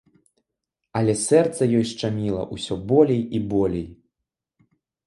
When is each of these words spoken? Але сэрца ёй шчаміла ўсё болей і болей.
Але 1.01 1.13
сэрца 1.27 1.67
ёй 1.79 1.85
шчаміла 1.91 2.43
ўсё 2.57 2.73
болей 2.93 3.21
і 3.35 3.45
болей. 3.55 3.87